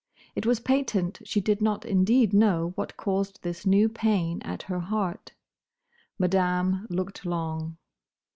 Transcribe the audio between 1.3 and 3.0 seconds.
did not indeed know what